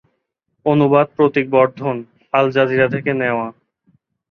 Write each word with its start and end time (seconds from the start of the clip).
অনুবাদ 0.65 1.07
Pratik 1.15 1.45
Bardhan, 1.49 1.95
Al 2.33 2.45
Jazeera 2.55 2.87
থেকে 2.93 3.11
নেওয়া। 3.13 3.47